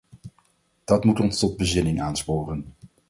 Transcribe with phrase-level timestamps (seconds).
[0.83, 2.65] Dat moet ons tot bezinning aansporen.